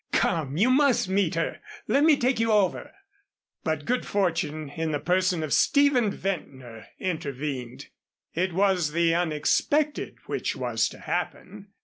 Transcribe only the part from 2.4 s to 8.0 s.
over." But good fortune in the person of Stephen Ventnor intervened.